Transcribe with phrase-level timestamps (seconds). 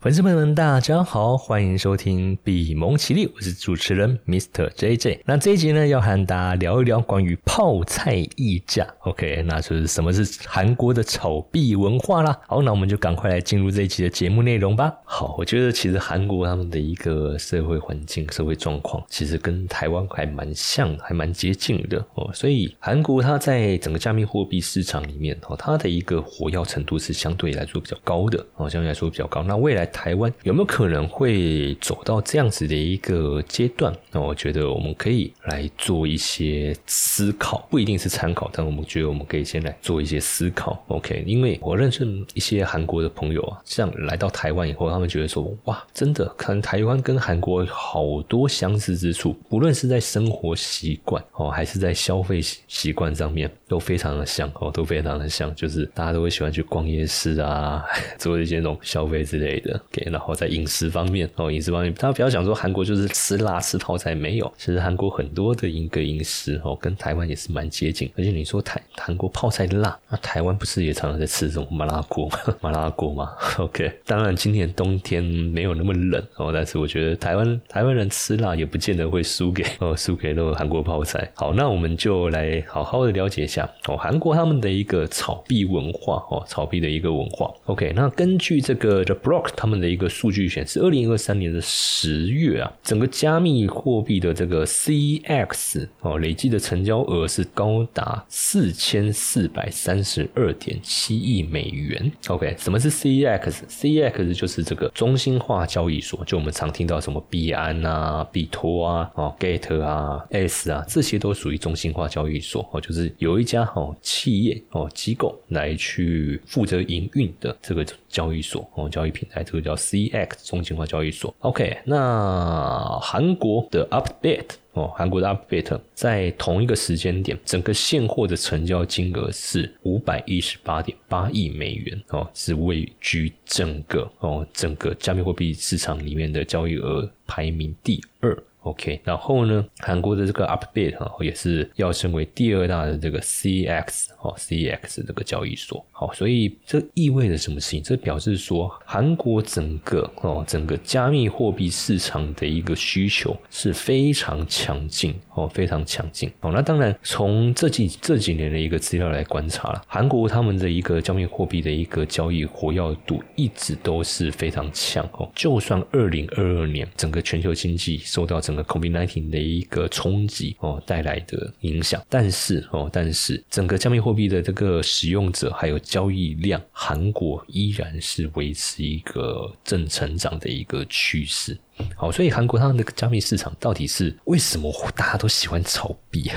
[0.00, 4.70] 粉丝朋友们，大家好，欢迎收听比蒙奇力，我是主持人 Mr.
[4.70, 5.20] JJ。
[5.26, 8.86] 那这一集呢，要和大家聊一聊关于泡菜溢价。
[9.00, 12.40] OK，那就是什么是韩国的炒币文化啦。
[12.48, 14.90] 好，那我们就赶快来进入这一集的节目内容吧。
[15.04, 22.30] 好，我觉得其实韩国他们的一个社会环境、社会状况，其实跟台湾还蛮像，还蛮接近的哦。
[22.32, 29.42] 所以韩国它在整个加密货币市场里面哦，它的一个活跃程度是相对来说比较高的哦，相对来说比较高。
[29.42, 33.94] 那未来台湾有没有可能会走到这样子的一个阶段？
[34.10, 40.82] 那我觉得我们可以来做一些思考，不一定是参考，但我们觉得我们可以先来做一些思考。
[40.88, 57.84] OK，因为我认识一些韩国的朋友啊，像来到台湾以后，他们觉得说，哇，真的，可能台湾跟韩国好多相似之处，不论是在生活习惯哦，还是在消费习惯上面，都非常的像哦，都非常的像，就是大家都会喜欢去逛夜市啊，
[58.18, 59.79] 做一些那种消费之类的。
[59.88, 68.10] OK，然后在饮食方面哦，饮食方面，大家不要想说韩国就是吃辣吃泡菜，没有，其实韩国很多的一个饮食哦，跟台湾也是蛮接近。
[68.16, 72.28] 而且你说台韩国泡菜辣，那台湾不是也常常在吃这种麻辣锅
[72.60, 73.30] 麻辣锅吗？
[73.58, 81.30] OK，当然今年冬天没有那么冷哦，但是我觉得台湾台湾人吃辣也不见得会输给 哦输给那个韩国泡菜。
[81.34, 87.52] 好，那我们就来好好的了解一下哦，韩国他们的一个炒币文化哦，炒币的一个文化。
[87.66, 102.10] OK，那根据这个 The Block 他们们的一个数据显示，二零二三年的十月啊，整个加密货币的这个 CX 哦，累计的成交额是高达四千四百三十二点七亿美元。
[102.26, 121.34] OK，什么是 CX？CX 就是这个中心化交易所，就我们常听到什么币安啊、币托啊、哦 Gate 啊、S 啊，这些都属于中心化交易所哦，就是有一家哦企业哦机构来去负责营运的这个交易所哦，交易平台，这个叫 CX 中心化交易所。
[121.40, 138.36] OK，那韩国的 Upbit 哦，韩国的 Upbit 在同一个时间点，整个现货的成交金额是五百一十八点八亿美元哦，是位居整个哦整个加密货币市场里面的交易额排名第二。
[138.62, 145.84] OK，然后呢，韩国的这个 Upbit 哈也是要升为第二大的这个 CX 哦 CX 这个交易所。
[145.92, 147.82] 好，所以这意味着什么事情？
[147.82, 156.50] 这表示说韩国整个哦整个加密货币市场的一个需求是非常强劲哦，非常强劲哦。
[156.52, 165.30] 那当然，从这几这几年的一个资料来观察了，韩国他们的一个加密货币的一个交易活跃度一直都是非常强哦。
[165.34, 181.56] 就算二零二二年整个全球经济受到整个 COVID-19 的一个冲击哦带来的影响，但是哦，但是整个加密货币的这个使用者还有交易量，韩国依然是维持一个正成长的一个趋势。
[181.96, 186.30] 好，所以韩国它的加密市场到底是为什么大家都喜欢炒币？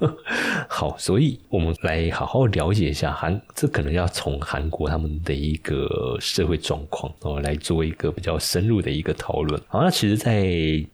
[0.68, 9.60] 好，所以我们来好好了解一下韩，这可能要从韩国他们的一个社会状况哦来做一个比较深入的一个讨论。
[9.68, 10.42] 好，那其实，在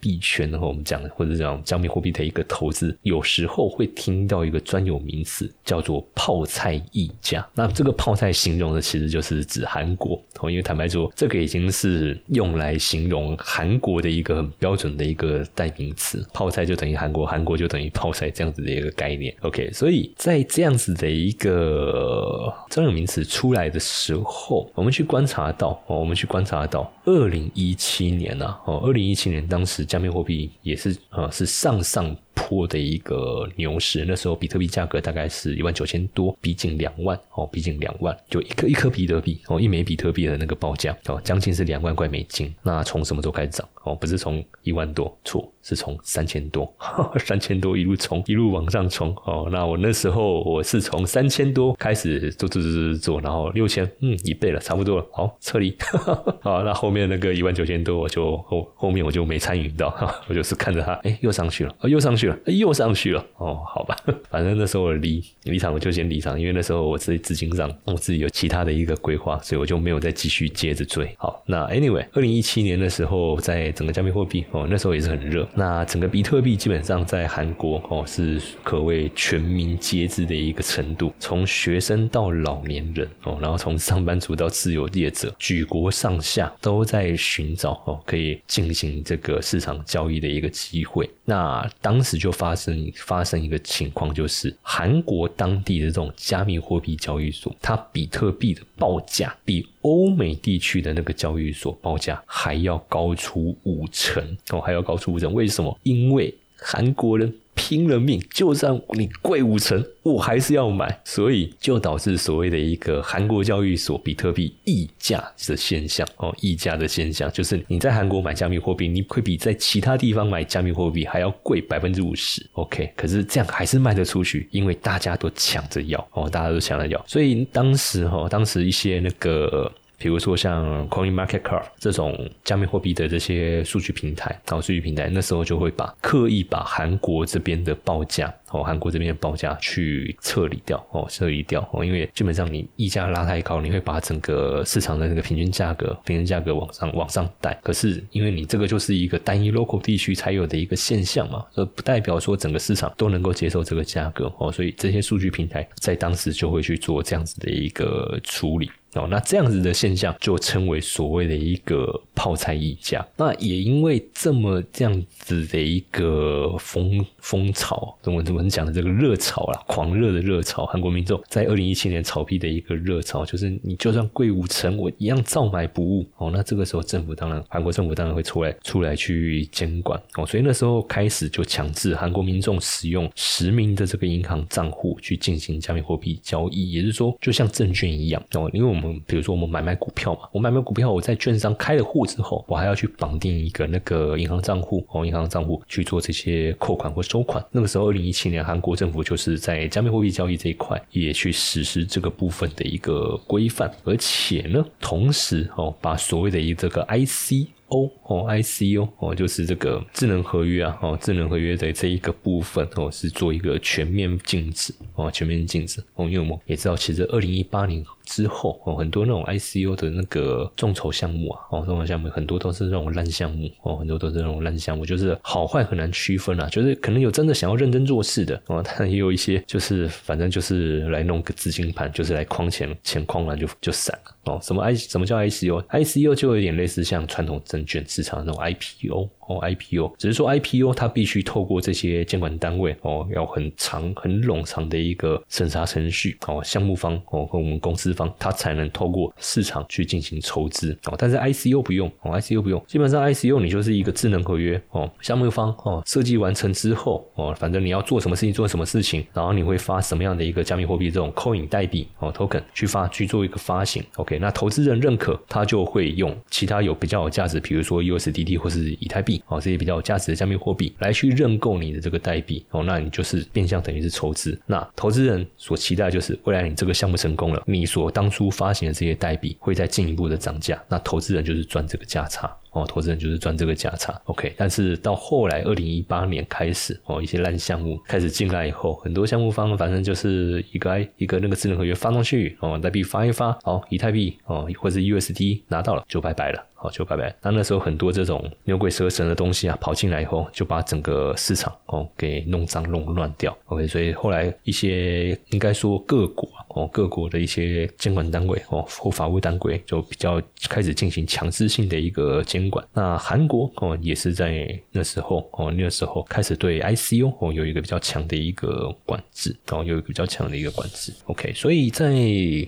[0.01, 7.47] 币圈的话，我们讲或者讲加密货币的一个投资，有时候会听到一个专有名词叫做“泡菜溢价”。
[7.55, 16.27] 那这个泡菜形容的其实就是指韩国哦，因为坦白说，这个已经是用来形容韩国的一个很标准的一个代名词。
[16.33, 19.35] 泡菜就等于韩国，韩国就等于泡菜这样子的一个概念。
[19.43, 32.17] OK，所以在这样子的一个专有名词出来的时候，我们去观察到哦，我们去观察到，二零一七年啊，哦，二零一七年当时加密货币也是啊是上上。
[32.35, 42.53] 破的一个牛市，那时候比特币价格大概是一万九千多，逼近两万哦，逼近两万，就一颗一颗比特币哦，一枚比特币的那个报价哦，将近是两万块美金。
[42.63, 43.95] 那从什么时候开始涨哦？
[43.95, 46.73] 不是从一万多，错，是从三千多，
[47.25, 49.49] 三千多一路冲，一路往上冲哦。
[49.51, 55.77] 那我那时候我是从三千多开始做做做做做，然后六千，嗯，一倍了，差不多了，好撤离。
[56.43, 59.95] 好，那后面那个一万九千多，我就后后面我就没参与到，
[60.29, 62.39] 我就是看着它，哎，又上去了，又上去了。
[62.47, 63.97] 又上去了哦，好吧，
[64.31, 71.13] 反正那时候我离离场，我就先离场，因为那时候我自己资金上我自己有其他的一个规划，所以我就没有再继续接着追。
[71.19, 75.49] 好，那 anyway，二零一七年的时候，在整个加密货币哦，那时候也是很热。
[75.55, 91.09] 那整个比特币基本上在韩国哦是可谓全民皆知的一个程度，从学生到老年人哦，然后从上班族到自由业者，举国上下都在寻找哦可以进行这个市场交易的一个机会。
[91.25, 105.33] 那当时就发生发生一个情况，就是韩国当地的这种加密货币交易所，它比特币的报价比欧美地区的那个交易所报价还要高出五成哦，还要高出五成。
[105.33, 105.79] 为什么？
[105.83, 107.33] 因为韩国人。
[107.55, 122.45] 拼了命，就算你贵五成，我还是要买，所以就导致所谓的一个韩国交易所比特币溢价的现象哦，溢价的现象就是你在韩国买加密货币，你会比在其他地方买加密货币还要贵百分之五十。
[122.53, 129.71] OK，可是这样还是卖得出去，因为大家都抢着要哦，大家都抢着要，所以当时哈，当时一些那个。
[130.03, 147.57] 比如说像 Coin Market Cap 这种加密货币的这些数据平台，哦，数据平台那时候就会把刻意把韩国这边的报价，哦，韩国这边的报价去撤离掉，哦，撤离掉，哦，因为基本上你溢价拉太高，你会把整个市场的那个平均价格，平均价格往上往上带。
[147.63, 158.69] 可是因为你这个就是一个单一 local 地区才有的一个现象嘛，所以不代表说整个市场都能够接受这个价格，哦，所以这些数据平台在当时就会去做这样子的一个处理。
[158.95, 163.07] 哦，那这样子的现象就称为所谓的一个泡菜溢价。
[163.17, 176.07] 那也因为这么这样子的一个风风潮，怎么怎么讲的这个热潮啦，狂热的热潮，韩国民众在二零一七年炒币的一个热潮，就是你就算贵五成，我一样照买不误。
[176.17, 180.01] 哦，那这个时候政府当然，韩国政府当然会出来出来去监管。
[180.17, 188.23] 哦，所以那时候开始就强制韩国民众使用实名的这个银行账户去进行加密货币交易，也就是说，就像证券一样。
[188.35, 197.45] 哦，因为我们们比如说我们买卖股票嘛，我买卖股票，我在券商开了户之后，我还要去绑定一个那个银行账户哦，银行账户去做这些扣款或收款。
[197.51, 207.49] 那个时候，二零一七年，韩国政府就是在加密货币交易这一块也去实施这个部分的一个规范，而且呢，同时哦，把所谓的一这个 IC。
[207.73, 237.63] O 哦，ICO 哦，就是这个智能合约啊，哦，智能合约的这一个部分哦，是做一个全面禁止哦，全面禁止哦，因为我们也知道，其实二零一八年之后哦，很多那种 ICO 的那个众筹项目啊，哦，众筹项目很多都是那种烂项目哦，很多都是那种烂项目，就是好坏很难区分啊，就是可能有真的想要认真做事的哦， 但也有一些就是反正就是来弄个资金盘，就是来框钱，钱框完就就散了哦，什么 I 什么叫 ICO？ICO 就有点类似像传统证。
[237.65, 250.95] 券市场那种 IPO 哦，IPO 只是说 IPO 它必须透过这些监管单位哦，要很长很冗长的一个审查程序哦，项目方哦和我们公司方，它才能透过市场去进行筹资哦。
[250.99, 267.41] 但是 ICO 不用哦，ICO 不用，基本上 ICO 你就是一个智能合约哦，项目方哦设计完成之后哦，反正你要做什么事情做什么事情，然后你会发什么样的一个加密货币这种 coin 代币哦 token 去发去做一个发行，OK，那投资人认可，他就会用其他有比较有价值。
[267.41, 274.39] 比如说 USDT 或是以太币哦，这些比较有价值的加密货币来去认购你的这个代币哦，那你就是变相等于是筹资。
[274.47, 282.31] 那投资人所期待就是未来你这个项目成功了，你所当初发行的这些代币会再进一步的涨价，那投资人就是赚这个价差。
[282.53, 284.33] 哦，投资人就是赚这个价差，OK。
[284.37, 297.15] 但是到后来，二零一八年开始，哦，一些烂项目开始进来以后，很多项目方反正就是一个一个那个智能合约发上去，哦，代币发一发，哦，以太币，哦，或者 USD 拿到了就拜拜了，哦，就拜拜。
[297.23, 303.67] 那那时候很多这种牛鬼蛇神的东西啊，跑进来以后，就把整个市场哦给弄脏弄乱掉，OK。
[303.67, 312.43] 所以后来一些应该说各国哦各国的一些监管单位哦或法务单位就比较开始进行强制性的一个监。
[312.53, 321.95] 管那韩国哦也是在那时候哦那时候开始对 ICO 哦有一个比较强的一个管制哦有一个比较强的一个管制 OK 所以在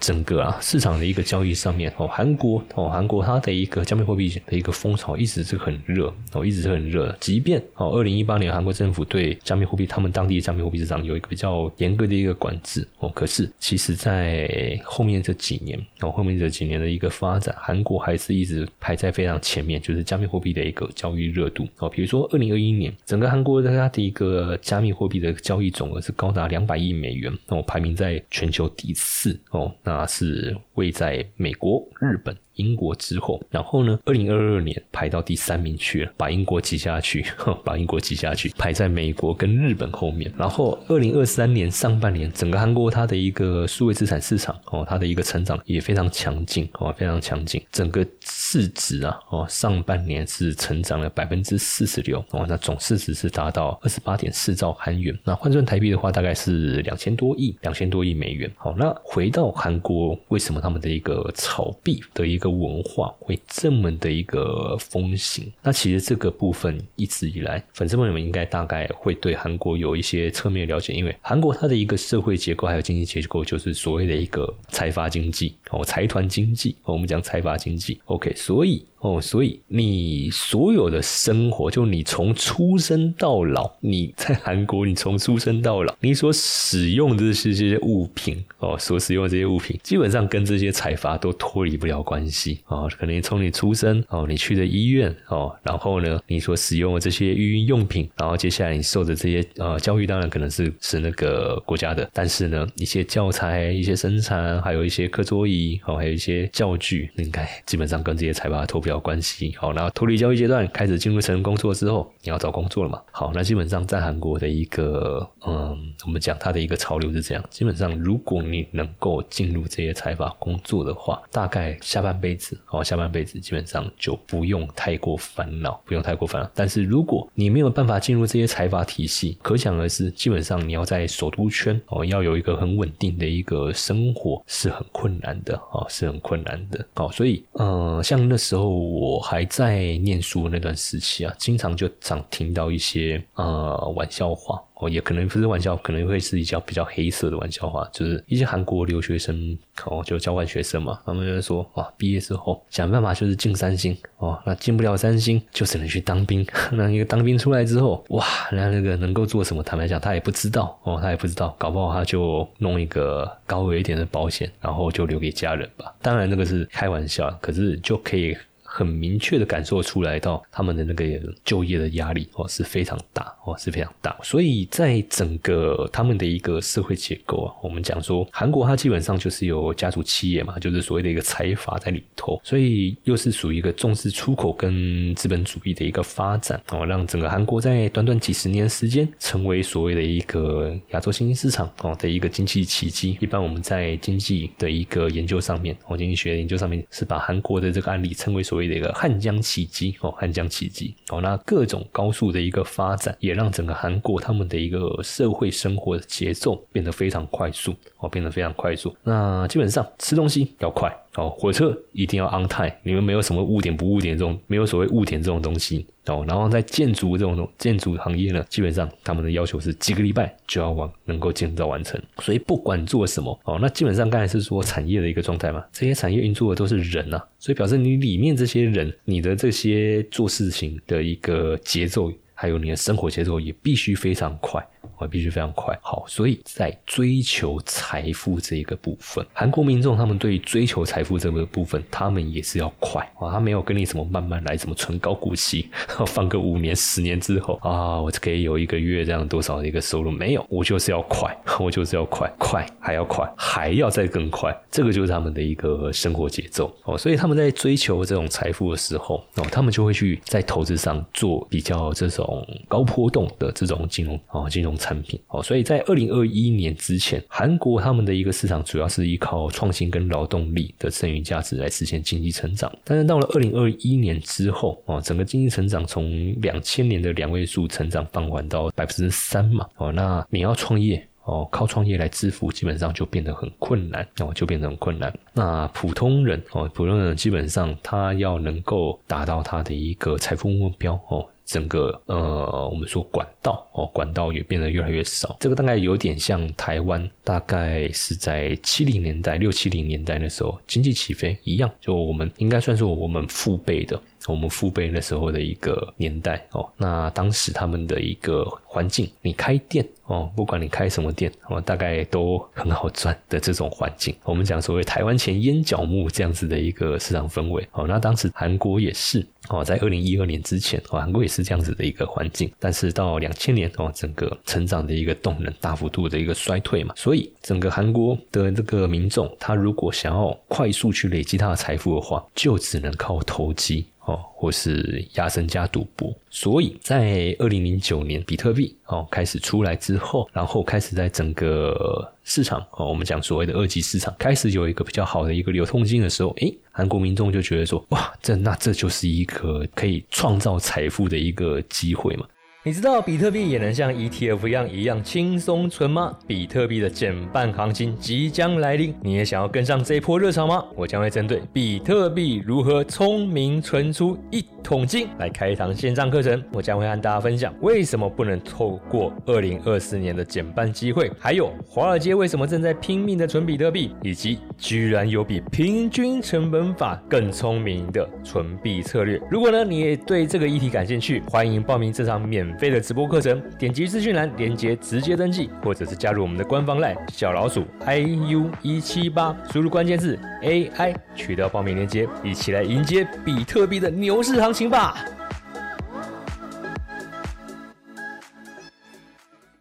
[0.01, 19.81] 整个啊市场的一个交易上面哦韩国哦韩国它的一个加密货币的一个风潮一直是很热哦一直是很热，即便哦二零一八年韩国政府对加密货币他们当地的加密货币市场有一个比较严格的一个管制哦，可是其实在后面这几年哦后面这几年的一个发展，韩国还是一直排在非常前面。
[19.81, 32.35] 就是加密货币的一个交易热度哦，比如说二零二一年，整个韩国的它的一个加密货币的交易总额是高达两百亿美元哦，排名在全球第四哦，那是位在美国、日本。
[32.57, 37.25] 英国之后，然后呢，二零二二年排到第三名去了，把英国挤下去，
[37.65, 40.33] 把英国挤下去，排在美国跟日本后面。
[40.37, 47.63] 然后二零二三年上半年，整个韩国它的一个数位资产市场哦，它的一个成长也非常强劲哦，非常强劲。
[47.73, 55.17] 整个市值啊哦，上半年是成长了百分之四十六哦，那总市值是达到二十八点四兆韩元。
[55.25, 58.51] 那换算台币的话，大概是两千多亿，两千多亿美元。
[58.57, 65.53] 好，那回到韩国，为什么他们的一个炒币的一个文化会这么的一个风行？
[65.63, 76.77] 那其实这个部分一直以来，粉丝朋友们应该大概会对韩国有一些侧面了解，因为韩国它的一个社会结构还有经济结构，就是所谓的一个财阀经济哦，财团经济。
[76.85, 78.85] 我们讲财阀经济，OK，所以。
[79.05, 92.91] 哦，所以你所有的生活，就你从出生到老，你在韩国，你从出生到老，你所使用的这些这些物品，哦，所使用的这些物品，基本上跟这些财阀都脱离不了关系哦。
[92.99, 108.94] 可能从你出生哦，你去的医院哦，然后呢，你所使用的这些育婴用品，然后接下来你受的这些呃教育，当然可能是是那个国家的，但是呢，一些教材、一些生产，还有一些课桌椅，哦，还有一些教具，应该基本上跟这些财阀脱不了。
[108.99, 113.01] 关系好，然后脱离教育阶段，开始进入成人工作之后，你要找工作了嘛？
[113.13, 126.51] 好，那基本上在韩国的一个，嗯，我们讲它的一个潮流是这样：基本上，如果你能够进入这些财阀工作的话，大概下半辈子，哦，下半辈子基本上就不用太过烦恼，不用太过烦恼。
[126.55, 136.85] 但是如果你没有办法进入这些财阀体系，可想而知，基本上你要在首都圈哦，要有一个很稳定的一个生活是很困难的，哦，是很困难的。
[136.95, 138.74] 好，所以，嗯，像那时候。
[138.75, 144.63] 我还在念书那段时期啊，经常就常听到一些呃玩笑话。
[144.77, 156.45] 哦，也可能不是玩笑，可能会是一较比较黑色的玩笑话，就是一些韩国留学生哦，就交换学生嘛，他们就说哇，毕业之后想办法就是进三星哦，那进不了三星 就只能去当兵。
[156.73, 159.63] 那一个当兵出来之后，哇，那那个能够做什么？
[159.63, 165.95] 坦白讲，他也不知道哦，他也不知道，搞不好他就弄一个高额一点的保险，然后就留给家人吧。
[166.03, 168.37] 当然，那个是开玩笑，可是就可以。
[168.75, 171.05] 很明确的感受出来，到他们的那个
[171.45, 193.17] 就业的压力哦是非常大哦是非常大，所以在整个他们的一个社会结构啊，我们讲说韩国它基本上就是有家族企业嘛，就是所谓的一个财阀在里头，所以又是属于一个重视出口跟资本主义的一个发展哦，让整个韩国在短短几十年时间成为所谓的一个亚洲新兴市场哦的一个经济奇迹。
[193.21, 198.64] 一般我们在经济的一个研究上面，哦经济学研究上面是把韩国的这个案例称为所谓。
[198.69, 208.95] 的一个汉江奇迹哦，汉江奇迹哦，那各种高速的一个发展，也让整个韩国他们的一个社会生活的节奏变得非常快速哦，变得非常快速。
[209.03, 210.95] 那基本上吃东西要快。
[211.17, 216.25] 哦，火车一定要 on time，你们没有什么误点不误点这种，没有所谓误点这种东西哦。
[216.27, 222.01] 然后在建筑这种建筑行业呢，基本上他们的要求是几个礼拜就要完能够建造完成。
[222.19, 234.65] 所以不管做什么哦，那基本上刚才是说产业的一个状态嘛，这些产业运作的都是人啊，所以表示你里面这些人，你的这些做事情的一个节奏，还有你的生活节奏也必须非常快。
[234.99, 243.03] 我必须非常快，好，所以在追求财富这一个部分，韩国民众他们对于追求财富这个部分，他们也是要快。
[243.19, 245.71] 啊，他没有跟你什么慢慢来，什么存高股息，
[246.07, 264.74] 放个五年、十年之后啊，我可以有一个月这样多少的一个收入，没有，我就是要快，我就是要快，快还要快，还要再更快，这个就是他们的一个生活节奏哦，所以他们在追求这种财富的时候哦，他们就会去在投资上做比较这种高波动的这种金融哦，金融。
[264.77, 272.71] 产品哦，所以在二零二一年之前，韩国他们的一个市场主要是依靠创新跟劳动力的剩余价值来实现经济成长。
[272.85, 285.13] 但是到了二零二一年之后哦，整个经济成长从两千年的两位数成长放缓到百分之三嘛哦，那你要创业哦，靠创业来致富，基本上就变得很困难哦，就变得很困难。
[285.33, 291.27] 那普通人哦，普通人基本上他要能够达到他的一个财富目标哦。
[291.45, 295.37] 整个呃，我们说管道哦，管道也变得越来越少。
[295.41, 301.71] 这个大概有点像台湾，大概是在七零年代、六七零年代的时候，经济起飞一样。
[301.81, 304.01] 就我们应该算是我们父辈的。
[304.27, 314.17] 我们父辈那时候的一个年代哦，那当时他们的一个环境，你开店哦，不管你开什么店哦，大概都很好赚的这种环境。
[314.25, 322.51] 我们讲所谓台湾前烟角木这样子的一个市场氛围哦，那当时韩国也是哦，在二零一二年之前，哦，韩国也是这样子的一个环境。
[322.59, 333.87] 但是到两千年，哦，整个成长的一个动能大幅度的一个衰退嘛，所以整个韩国的这个民众，他如果想要快速去累积他的财富的话，就只能靠投机。
[334.07, 352.27] 哦，或是压身加赌博，所以在二零零九年比特币哦开始出来之后，然后开始在整个市场哦，我们讲所谓的二级市场开始有一个比较好的一个流通性的时候，诶，韩国民众就觉得说，哇，这那这就是一个可以创造财富的一个机会嘛。
[352.67, 356.17] 你知道比特币也能像 ETF 一样一样轻松存吗？
[356.27, 360.65] 比特币的减半行情即将来临，你也想要跟上这一波热潮吗？
[360.75, 366.43] 我将会针对比特币如何聪明存出一桶金来开一堂线上课程。
[366.55, 379.21] 我将会和大家分享为什么不能透过二零二四年的减半机会，还有华尔街为什么正在拼命的存比特币，以及居然有比平均成本法更聪明的存币策略。
[379.31, 382.54] 如果呢你也对这个议题感兴趣，欢迎报名这场免。
[382.57, 394.95] 费的直播课程，点击资讯栏连接直接登记，或者是加入我们的官方 LINE 小老鼠 iu 一七八，输入关键字 AI，取掉报名链接，一起来迎接比特币的牛市行情吧！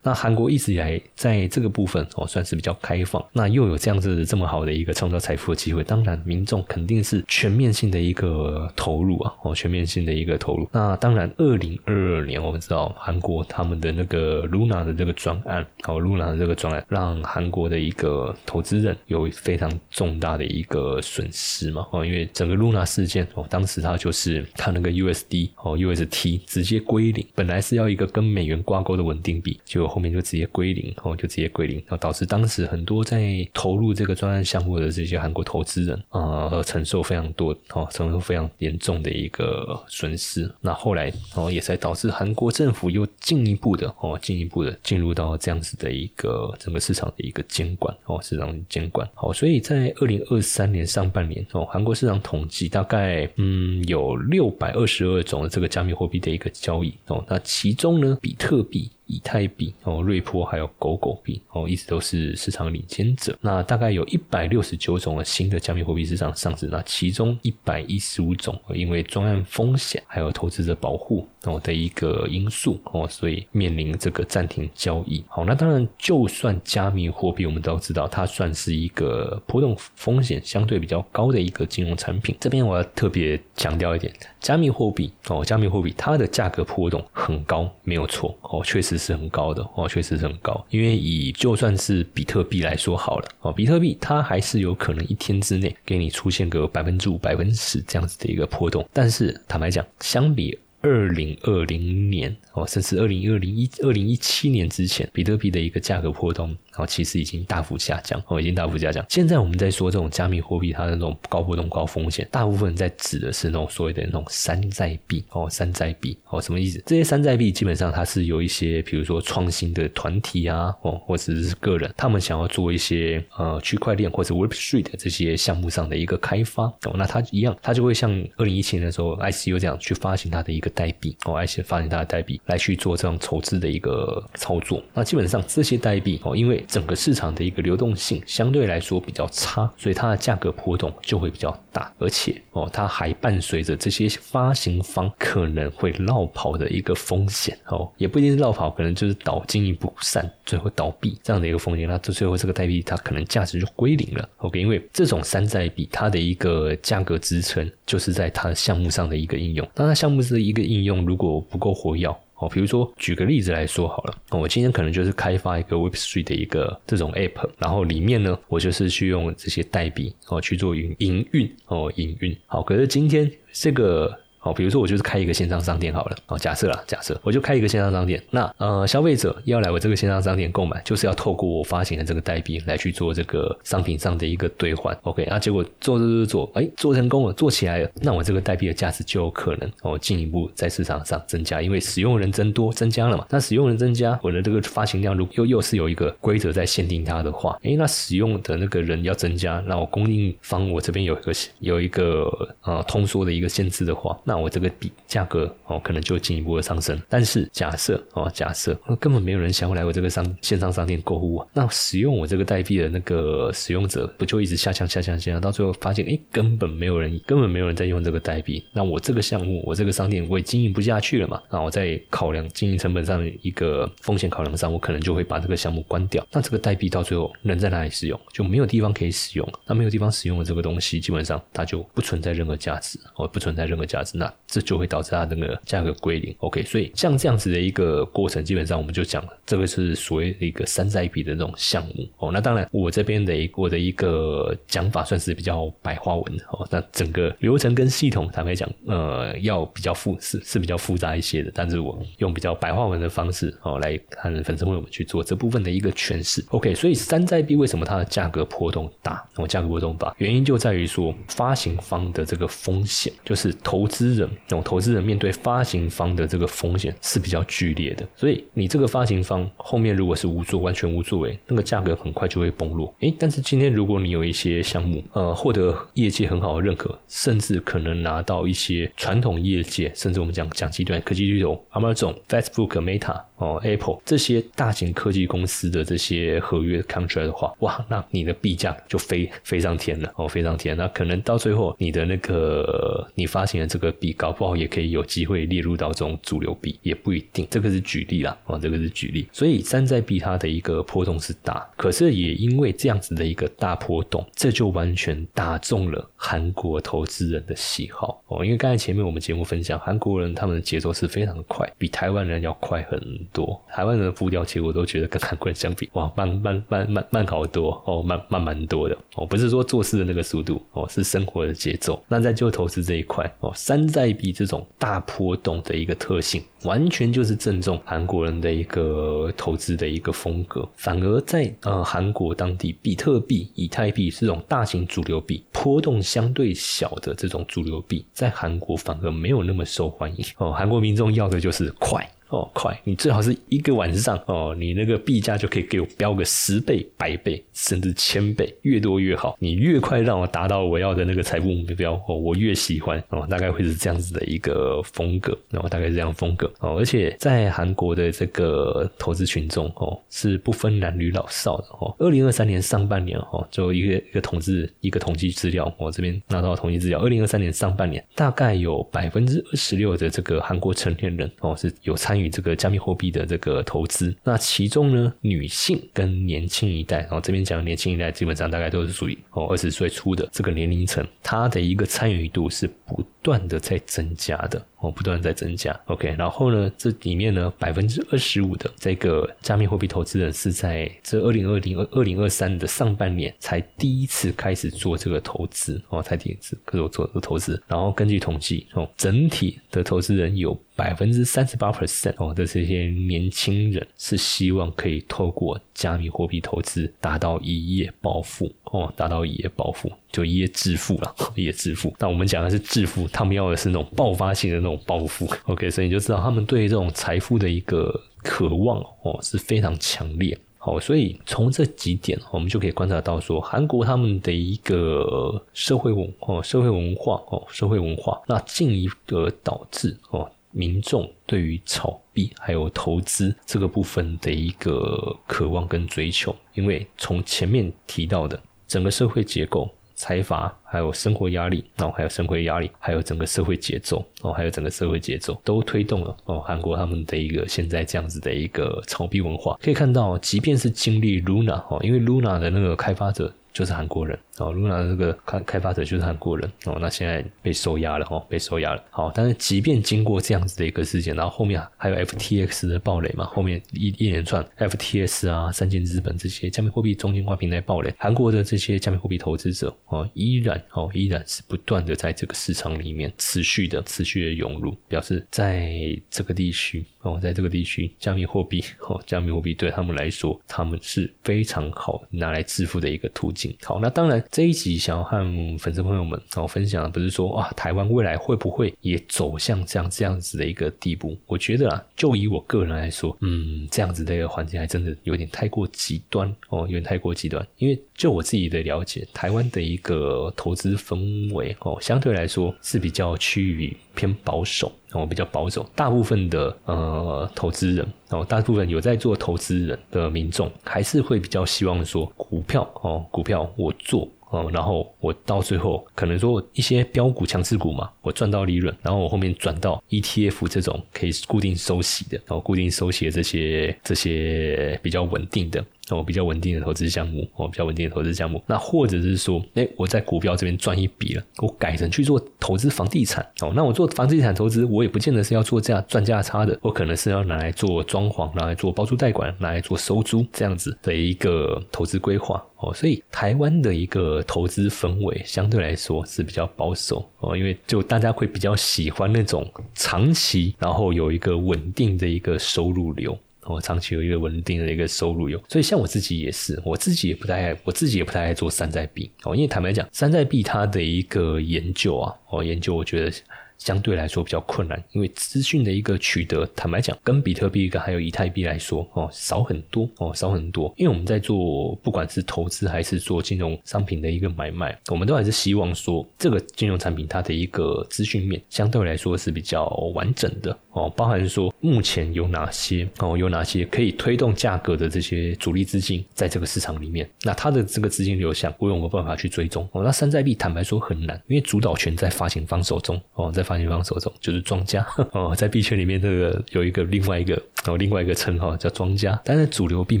[0.02, 3.24] 那韩国一直以来在这个部分哦，算是比较开放。
[3.32, 10.68] 那又有这样子这么好的一个创造财富的机会，当然民众肯定是全面性的一个投入啊，哦，全面性的一个投入。
[10.72, 40.50] 那当然，二零二二年我们知道韩国他们的那个 Luna 的这个专案，哦，Luna 的这个专案，让韩国的一个投资人有非常重大的一个损失嘛，哦，因为整个 Luna 事件哦，当时它就是它那个 USD 哦 UST 直接归零，本来是要一个跟美元挂钩的稳定币，就后面就直接归零，哦，就直接归零，然后导致当时很多在投入这个专案项目的这些韩国投资人啊，承受非常多，哦，承受非常严重的一个损失。
[40.60, 49.08] 那后来哦，也才导致韩国政府又进一步的哦，进一步的进入到这样子的一个整个市场的一个监管，哦，市场监管。
[49.14, 58.90] 好，所以在二零二三年上半年哦，韩国市场统计大概嗯有六百二十二种的这个加密货币的一个交易哦，那其中呢，比特币。
[59.10, 63.36] 以太币哦，瑞波还有狗狗币哦，一直都是市场领先者。
[63.40, 75.24] 那大概有一百六十九种的新的加密货币市场上市，那其中一百一十五种因为专案风险还有投资者保护哦的一个因素哦，所以面临这个暂停交易。
[75.26, 82.36] 好，那当然，就算加密货币，我们都知道它算是一个波动风险相对比较高的一个金融产品。
[82.38, 88.99] 这边我要特别强调一点，加密货币哦，加密货币它的价格波动很高，没有错哦，确实。
[89.00, 90.64] 是很高的哦，确实是很高。
[90.70, 98.86] 因为以就算是比特币来说好了哦，比特币它还是有可能一天之内给你出现个百分之五、百分之十这样子的一个波动。
[98.92, 106.56] 但是坦白讲，相比二零二零年哦，甚至二零二零一二零一七年之前，比特币的一个价格波动。
[106.80, 109.04] 哦，其实已经大幅下降，哦，已经大幅下降。
[109.08, 116.82] 现在我们在说这种加密货币，它的那种高波动、高风险，大部分在指的是那种所谓的那种山寨币，哦，山寨币，哦，什么意思？
[116.86, 134.82] 这些山寨币基本上它是有一些，比如说创新的团体啊，哦，或者是个人，他们想要做一些呃区块链或者 Web Three 的这些项目上的一个开发，哦，那它一样，它就会像二零一七年的时候，ICU 这样去发行它的一个代币，哦，I C 发行它的代币来去做这种筹资的一个操作。
[134.94, 151.88] 那基本上这些代币，哦，因为整个市场的一个流动性相对来说比较差，所以它的价格波动就会比较大，而且哦，它还伴随着这些发行方可能会绕跑的一个风险哦， 也不一定是绕跑，可能就是倒进一步散，最后倒闭这样的一个风险。
[151.88, 154.28] 那这最后这个代币它可能价值就归零了。
[154.38, 162.08] OK，因为这种山寨币它的一个价格支撑就是在它项目上的一个应用，当它项目是一个应用如果不够活跃。
[162.40, 172.36] 哦，比如说举个例子来说好了，我今天可能就是开发一个 Web Three 的一个这种 App，然后里面呢，我就是去用这些代币哦去做营营运哦营运。
[172.46, 174.18] 好，可是今天这个。
[174.42, 202.30] 好，比如说我就是开一个线上商店好了，哦，假设啦，假设我就开一个线上商店，那呃，消费者要来我这个线上商店购买，就是要透过我发行的这个代币来去做这个商品上的一个兑换，OK，那结果做做做做，哎，做成功了，做起来了，那我这个代币的价值就有可能哦进一步在市场上增加，因为使用人增多增加了嘛，那使用人增加，我的这个发行量如又又是有一个规则在限定它的话，哎，那使用的那个人要增加，那我供应方我这边有一个有一个
[202.62, 206.96] 呃通缩的一个限制的话，那我这个币价格哦可能就进一步的上升。
[207.08, 221.42] 但是假设哦假设根本没有人想要来我这个商线上商店购物啊，那使用我这个代币的那个使用者不就一直下降下降下降，到最后发现哎根本没有人根本没有人在用这个代币，那我这个项目我这个商店我也经营不下去了嘛？
[221.50, 226.24] 那我在考量经营成本上的一个风险考量上，我可能就会把这个项目关掉。
[226.30, 228.20] 那这个代币到最后能在哪里使用？
[228.32, 229.52] 就没有地方可以使用。
[229.66, 234.16] 那没有地方使用的这个东西，基本上它就不存在任何价值，哦，不存在任何价值。
[234.20, 236.34] 那这就会导致它那个价格归零。
[236.40, 242.06] OK，所以像这样子的一个过程，基本上我们就讲了，这个是所谓的一个山寨币的那种项目。
[242.18, 246.68] 哦，那当然我这边的一我的一个讲法算是比较白话文哦。
[246.70, 251.50] 那整个流程跟系统坦白讲，呃，要比较复是是比较复杂一些的。
[251.54, 256.44] 但是我用比较白话文的方式哦来看粉丝朋友们去做这部分的一个诠释。
[256.50, 259.24] OK，所以山寨币为什么它的价格波动大？
[259.36, 268.06] 哦，价格波动大，原因就在于说发行方的这个风险，就是投资人哦，投资人面对发行方的这个风险是比较剧烈的。
[268.16, 272.94] 所以你这个发行方后面如果是无作完全无作为，那个价格很快就会崩落。
[273.00, 283.20] 诶，但是今天如果你有一些项目，呃，获得业界很好的认可，甚至可能拿到一些传统业界，甚至我们讲讲极端科技巨头，Amazon、Facebook、Meta。
[283.40, 290.76] 哦，Apple 这些大型科技公司的这些合约 contract 的话，哇，那你的币价就飞飞上天了哦，飞上天。
[290.76, 297.46] 那可能到最后，你的那个你发行的这个币，搞不好也可以有机会列入到这种主流币，也不一定。
[297.50, 299.26] 这个是举例啦，哦，这个是举例。
[299.32, 308.44] 所以山寨币它的一个波动是大，可是也因为这样子的一个大波动，这就完全打中了韩国投资人的喜好哦。
[308.44, 313.00] 因为刚才前面我们节目分享，韩国人他们的节奏是非常的快，比台湾人要快很。
[313.32, 322.02] 多台湾人的步调，其实我都觉得跟 韩国人相比，哇，慢慢慢慢慢好多哦，慢慢蛮多的哦，不是说做事的那个速度哦，是生活的节奏。
[322.08, 330.68] 那在就投资这一块哦，山寨币这种大波动的一个特性，完全就是正中韩国人的一个投资的一个风格。
[330.76, 340.52] 反而在呃韩国当地，比特币、以太币这种大型主流币，波动相对小的这种主流币，在韩国反而没有那么受欢迎哦。
[340.52, 342.08] 韩国民众要的就是快。
[342.30, 342.80] 哦，快！
[342.84, 349.36] 你最好是一个晚上哦，你那个币价就可以给我标个十倍、百倍，甚至千倍，越多越好。
[349.38, 353.26] 你越快让我达到我要的那个财富目标哦，我越喜欢哦。
[353.28, 356.76] 大概会是这样子的一个风格，然后大概是这样风格哦。
[356.78, 361.92] 而且在韩国的这个投资群众哦，是不分男女老少的哦。
[361.98, 372.19] 二零二三年上半年哦，就一个一个统计一个统计资料，我这边拿到统计资料，二零二三年上半年大概有百分之二十六的这个韩国成年人哦是有参与。
[372.20, 385.78] 与这个加密货币的这个投资，那其中呢，女性跟年轻一代，然后这边讲年轻一代，基本上大概都是属于哦二十岁出的这个年龄层，它的一个参与度是不不断的在增加的哦，不断在增加。
[385.86, 397.62] OK，然后呢，这里面呢，百分之二十五的这个加密货币投资人是在这二零二零二二零二三的上半年才第一次开始做这个投资哦，才第一次开始做这个投资。
[397.66, 400.58] 然后根据统计哦，整体的投资人有。
[400.76, 411.94] 百分之三十八 percent 哦的这些年轻人是希望可以透过加密货币投资达到一夜暴富哦，达到一夜暴富就一夜致富了， 一夜致富。
[411.98, 415.28] 那我们讲的是致富，他们要的是那种爆发性的那种暴富。
[415.44, 420.38] OK，所以你就知道他们对这种财富的一个渴望哦是非常强烈。
[420.58, 430.30] 好，所以从这几点，我们就可以观察到，说韩国他们的一个社会文哦，社会文化哦，社会文化，那进一步导致哦。
[430.52, 439.70] 民众对于炒币还有投资这个部分的一个渴望跟追求，因为从前面提到的整个社会结构、
[440.00, 449.58] 财阀，还有生活压力，然后还有生活压力，还有整个社会节奏，哦，还有整个社会节奏，都推动了哦，韩国他们的一个现在这样子的一个炒币文化。
[449.62, 453.30] 可以看到，即便是经历 Luna 哦，因为 Luna 的那个开发者。
[453.52, 458.84] 就是韩国人哦，Luna 这个开开发者就是韩国人哦，那现在被收押了哦，被收押了。
[458.90, 475.72] 好，但是即便经过这样子的一个事件，然后后面还有 FTX 的暴雷嘛，后面一一连串 FTS 啊、三箭资本这些加密货币中心化平台暴雷，韩国的这些加密货币投资者哦，依然哦，依然是不断的在这个市场里面持续的、持续的涌入，表示在
[476.08, 483.39] 这个地区哦，在这个地区加密货币哦，加密货币对他们来说，他们是非常好拿来致富的一个途径。
[483.62, 485.18] 好，那当然这一集想要和
[485.58, 491.16] 粉丝朋友们哦分享的，不是说啊台湾未来会不会也走向这样这样子的一个地步？
[491.26, 497.46] 我觉得啊，就以我个人来说，嗯，这样子的一个环境还真的有点太过极端哦，有点太过极端。
[497.58, 504.72] 因为就我自己的了解，台湾的一个投资氛围哦，相对来说是比较趋于偏保守。
[504.92, 525.64] 哦，比较保守，大部分的呃投资人哦，大部分有在做投资人的民众，还是会比较希望说股票哦，股票我做哦，然后我到最后可能说一些标股强势股嘛，我赚到利润，然后我后面转到 ETF 这种可以固定收息的，然后固定收息的这些这些比较稳定的。
[525.90, 528.42] 哦，比较稳定的投资项目，哦，比较稳定的投资项目。
[528.46, 533.26] 那或者是说，哎，我在股票这边赚一笔了，我改成去做投资房地产。
[533.40, 542.44] 哦，那我做房地产投资，我也不见得是要做价赚价差的，我可能是要拿来做装潢，拿来做包租代管，拿来做收租这样子的一个投资规划。
[542.58, 547.08] 哦，所以台湾的一个投资氛围相对来说是比较保守。
[547.20, 553.18] 哦，因为就大家会比较喜欢那种长期，然后有一个稳定的一个收入流。
[553.44, 563.12] 我长期有一个稳定的一个收入有，所以像我自己也是，我自己也不太爱，我自己也不太爱做山寨币哦，因为坦白讲，山寨币它的一个研究啊，哦，研究我觉得。
[563.60, 570.72] 相对来说比较困难，因为资讯的一个取得，坦白讲，跟比特币跟还有以太币来说，哦，少很多，哦，少很多。
[570.78, 589.68] 因为我们在做不管是投资还是做金融商品的一个买卖，我们都还是希望说，这个金融产品它的一个资讯面相对来说是比较完整的，哦，包含说目前有哪些，哦，有哪些可以推动价格的这些主力资金在这个市场里面，那它的这个资金流向，我有没有办法去追踪？
[589.72, 593.44] 哦，那山寨币坦白说很难，因为主导权在发行方手中，哦，在。
[593.50, 597.34] 发行方手中就是庄家 哦，在币圈里面，这个有一个另外一个
[597.66, 599.20] 哦，另外一个称号叫庄家。
[599.24, 600.00] 但是主流并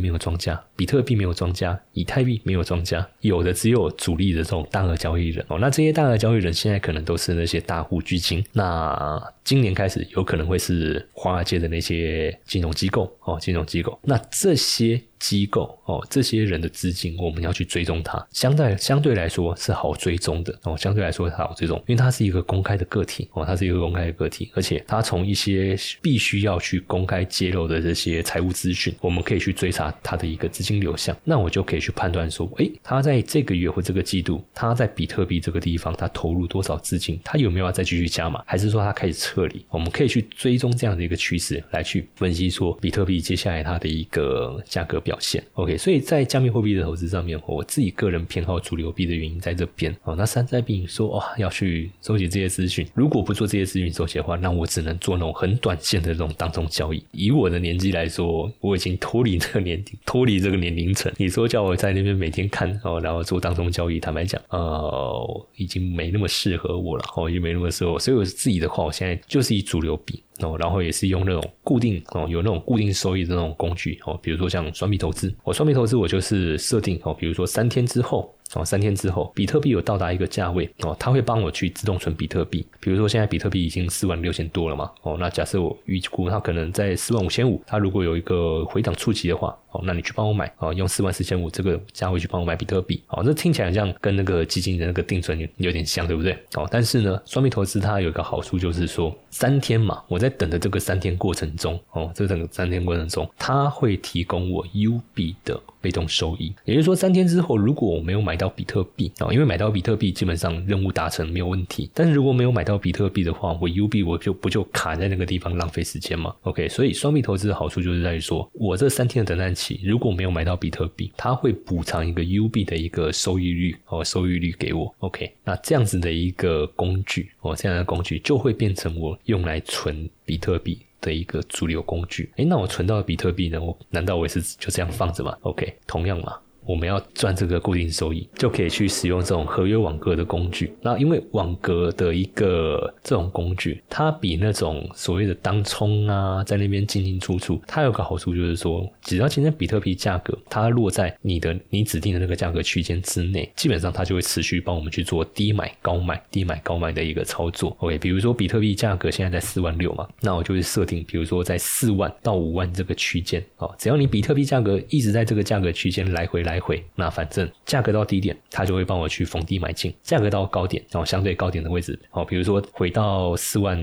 [0.00, 5.58] 没有庄家，比特币没有庄家，以太币没有庄家，有的只有主力的这种大额交易人哦。
[5.58, 8.44] 那这些大额交易人现在可能都是那些大户巨金。
[8.52, 13.98] 那今年开始有可能会是华尔街的那些金融机构哦，金融机构。
[14.02, 15.02] 那这些。
[15.20, 39.66] 机构哦，这些人的资金我们要去追踪它，相对相对来说是好追踪的哦，相对来说是好追踪，因为它是一个公开的个体哦，它是一个公开的个体，而且它从一些必须要去公开揭露的这些财务资讯，我们可以去追查它的一个资金流向，那我就可以去判断说，诶，他在这个月或这个季度，他在比特币这个地方他投入多少资金，他有没有要再继续加码，还是说他开始撤离？
[39.68, 45.00] 我们可以去追踪这样的一个趋势，来去分析说比特币接下来它的一个价格。
[45.10, 50.14] 表现 OK，所以在加密货币的投资上面，我自己个人偏好主流币的原因在这边哦。
[50.14, 57.02] 那山寨币说哇要去收集这些资讯，如果不做这些资讯收集的话，那我只能做那种很短线的这种当中交易。
[57.10, 61.12] 以我的年纪来说，我已经脱离这个年龄 脱离这个年龄层。
[61.16, 67.98] 你说叫我在那边每天看哦，然后做当中交易，坦白讲，呃，已经没那么适合我了哦，已经没那么适合我。
[67.98, 70.22] 所以我自己的话，我现在就是以主流币。
[70.42, 78.34] 哦，然后也是用那种固定哦，有那种固定收益的那种工具哦，比如说像双币投资，我双币投资我就是设定哦，比如说三天之后。
[78.54, 82.66] 哦，三天之后，比特币有到达一个价位哦，它会帮我去自动存比特币。
[82.80, 96.32] 比如说现在比特币已经四万六千多了嘛，哦，那假设我预估它可能在四万五千五，它如果有一个回档触及的话，哦，那你去帮我买哦，用四万四千五这个价位去帮我买比特币，哦，这听起来好像跟那个基金的那个定存有点像，对不对？
[96.54, 105.60] 哦，但是呢，双币投资它有一个好处就是说，三天嘛，我在等的这个三天过程中，哦，这整个三天过程中，它会提供我 U 币的。
[105.82, 111.90] 被动收益，也就是说，三天之后，如果我没有买到比特币啊，因为买到比特币基本上任务达成没有问题。
[111.94, 124.94] 但是如果没有买到比特币的话，我 U 币我就不就卡在那个地方浪费时间吗？OK，所以双币投资的好处就是在于说，我这三天的等待期如果没有买到比特币，它会补偿一个 U 币的一个收益率哦，收益率给我。
[125.00, 130.78] OK，那这样子的一个工具哦，这样的工具就会变成我用来存比特币。
[131.02, 133.58] 的一个主流工具，诶，那我存到比特币呢？
[133.58, 136.36] 我难道我也是就这样放着吗？OK，同样嘛。
[136.70, 140.72] 我们要赚这个固定收益，就可以去使用这种合约网格的工具。
[140.80, 157.76] 那因为网格的一个这种工具，它比那种所谓的当冲啊，在那边进进出出，它有个好处就是说，只要今天比特币价格它落在你的你指定的那个价格区间之内，基本上它就会持续帮我们去做低买高卖、低买高卖的一个操作。
[157.80, 166.59] OK，比如说比特币价格现在在四万六嘛，那我就会设定，比如说在四万到五万这个区间哦，只要你比特币价格一直在这个价格区间来回来。
[166.60, 173.80] 会，那反正价格到低点，他就会帮我去逢低买进；价格到高点，然后相对高点的位置，哦，比如说回到四万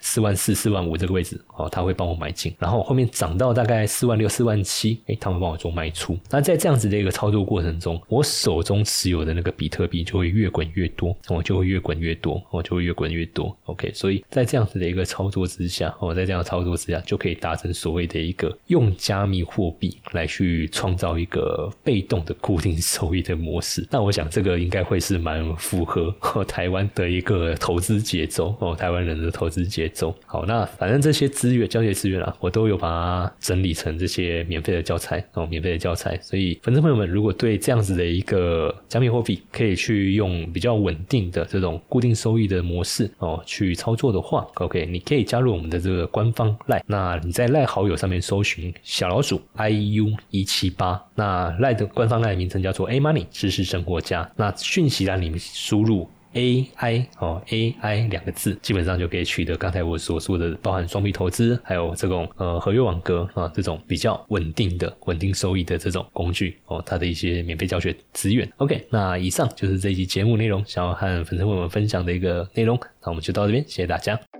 [0.00, 6.18] 四万四、四万五这个位置，哦，他会帮我买进，然后后面涨到大概四万六、四万七，哎，他会帮我做卖出。
[6.30, 13.56] 那在这样子的一个操作过程中，我手中持有的那个比特币就会越滚越多，我就会越滚越多，我就会越滚越多。
[13.64, 23.86] OK，所以在这样子的一个操作之下，哦，在这样操作之下，就可以达成所谓的一个用加密货币来去创造一个被动的固定收益的模式。
[23.90, 30.14] 那我想这个应该会是蛮符合台湾的一个投资节奏哦，台湾人的投资节奏。
[30.26, 36.18] 好，那反正这些资源、交易资源啊，我都有把它整理成这些免费的教材哦，免费的教材。
[36.22, 46.82] 所以粉丝朋友们，如果对这样子的一个加密货币可以去用比较稳定的这种固定收益的模式哦去操作的话，OK，你可以加入我们的这个官方赖。
[46.86, 54.30] 那你在赖好友上面搜寻小老鼠 iu 一七八，那赖的官方赖名称叫做 A Money 知识生活家。
[54.36, 56.08] 那讯息栏里面输入。
[56.34, 68.50] AI 哦，AI 两个字基本上就可以取得刚才我所说的包含双币投资，还有这种呃合约网格啊这种比较稳定的稳定收益的这种工具哦，它的一些免费教学资源。
[68.58, 72.78] OK，那以上就是这期节目内容，想要和粉丝朋友们分享的一个内容。
[73.02, 74.39] 那我们就到这边，谢谢大家。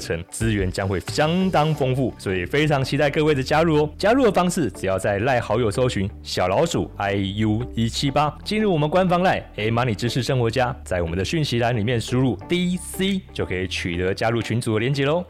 [0.29, 3.89] 资源将会相当丰富，所以非常期待各位的加入哦！
[3.97, 15.23] 加入的方式只要在赖好友搜寻小老鼠 iu 一七八，进入我们官方赖 A Money 知识生活家，在我们的讯息栏里面输入 DC 就可以取得加入群组的连接喽。